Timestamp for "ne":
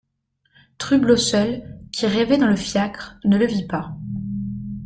3.23-3.37